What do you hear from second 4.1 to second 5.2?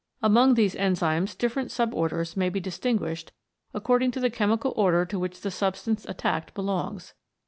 to the chemical order to